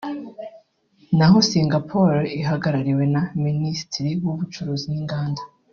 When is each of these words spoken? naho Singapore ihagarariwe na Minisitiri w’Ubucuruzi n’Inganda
naho 1.17 1.37
Singapore 1.49 2.19
ihagarariwe 2.39 3.03
na 3.13 3.21
Minisitiri 3.45 4.11
w’Ubucuruzi 4.23 4.85
n’Inganda 4.89 5.41